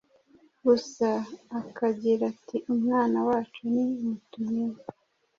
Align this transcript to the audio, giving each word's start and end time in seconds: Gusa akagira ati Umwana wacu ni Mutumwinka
Gusa 0.65 1.09
akagira 1.59 2.21
ati 2.33 2.57
Umwana 2.73 3.17
wacu 3.27 3.61
ni 3.73 3.83
Mutumwinka 4.07 4.89